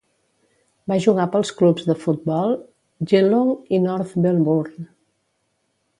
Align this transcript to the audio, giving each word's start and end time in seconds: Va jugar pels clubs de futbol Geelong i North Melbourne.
Va 0.91 0.95
jugar 1.05 1.27
pels 1.35 1.51
clubs 1.59 1.85
de 1.89 1.97
futbol 2.07 2.57
Geelong 3.13 3.53
i 3.79 3.83
North 3.87 4.17
Melbourne. 4.25 4.91